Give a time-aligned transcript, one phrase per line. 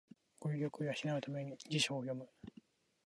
[0.39, 2.27] 語彙力を養うために辞書を読む